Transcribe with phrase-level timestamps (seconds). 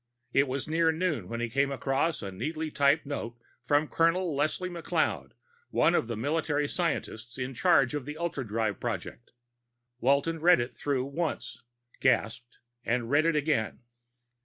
[0.33, 4.67] It was nearly noon when he came across the neatly typed note from Colonel Leslie
[4.67, 5.33] McLeod,
[5.69, 9.29] one of the military scientists in charge of the ultradrive project.
[9.99, 11.61] Walton read it through once,
[11.99, 13.81] gasped, and read it again.